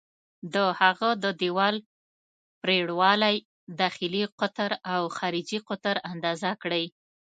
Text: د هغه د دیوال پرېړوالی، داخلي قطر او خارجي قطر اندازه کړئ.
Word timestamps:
د 0.53 0.55
هغه 0.79 1.09
د 1.23 1.25
دیوال 1.41 1.75
پرېړوالی، 2.61 3.37
داخلي 3.79 4.23
قطر 4.39 4.71
او 4.93 5.01
خارجي 5.17 5.59
قطر 5.69 5.95
اندازه 6.11 6.51
کړئ. 6.61 6.85